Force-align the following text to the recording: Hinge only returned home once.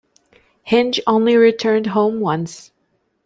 Hinge 0.63 0.99
only 1.05 1.35
returned 1.37 1.85
home 1.93 2.21
once. 2.21 2.71